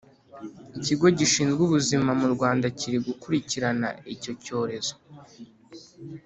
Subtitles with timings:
[0.77, 4.93] ikigo gishinzwe ubuzima mu rwanda kiri gukurikirana icyi cyorezo